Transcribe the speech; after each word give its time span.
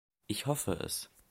Ich 0.25 0.47
hoffe 0.47 0.71
es! 0.81 1.11